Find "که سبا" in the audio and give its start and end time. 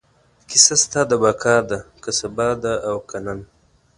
2.03-2.49